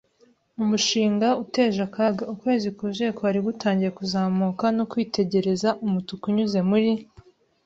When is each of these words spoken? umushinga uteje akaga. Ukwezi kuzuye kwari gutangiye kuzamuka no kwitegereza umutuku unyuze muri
umushinga 0.61 1.27
uteje 1.43 1.79
akaga. 1.87 2.23
Ukwezi 2.33 2.67
kuzuye 2.77 3.09
kwari 3.17 3.39
gutangiye 3.47 3.91
kuzamuka 3.97 4.65
no 4.77 4.83
kwitegereza 4.91 5.69
umutuku 5.85 6.23
unyuze 6.29 6.59
muri 6.69 6.91